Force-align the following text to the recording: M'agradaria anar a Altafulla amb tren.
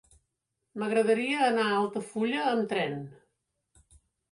M'agradaria 0.83 1.43
anar 1.49 1.67
a 1.67 1.77
Altafulla 1.83 2.41
amb 2.55 2.73
tren. 2.75 2.99